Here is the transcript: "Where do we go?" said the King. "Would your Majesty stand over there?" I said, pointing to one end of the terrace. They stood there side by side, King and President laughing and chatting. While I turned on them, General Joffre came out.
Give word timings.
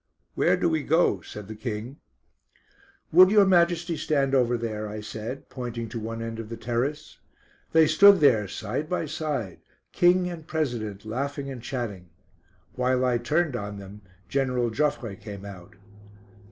"Where 0.33 0.57
do 0.57 0.67
we 0.67 0.81
go?" 0.81 1.21
said 1.21 1.47
the 1.47 1.53
King. 1.55 1.97
"Would 3.11 3.29
your 3.29 3.45
Majesty 3.45 3.95
stand 3.95 4.33
over 4.33 4.57
there?" 4.57 4.89
I 4.89 4.99
said, 4.99 5.47
pointing 5.47 5.89
to 5.89 5.99
one 5.99 6.23
end 6.23 6.39
of 6.39 6.49
the 6.49 6.57
terrace. 6.57 7.19
They 7.71 7.85
stood 7.85 8.19
there 8.19 8.47
side 8.47 8.89
by 8.89 9.05
side, 9.05 9.59
King 9.91 10.27
and 10.27 10.47
President 10.47 11.05
laughing 11.05 11.51
and 11.51 11.61
chatting. 11.61 12.09
While 12.73 13.05
I 13.05 13.19
turned 13.19 13.55
on 13.55 13.77
them, 13.77 14.01
General 14.27 14.71
Joffre 14.71 15.13
came 15.13 15.45
out. 15.45 15.75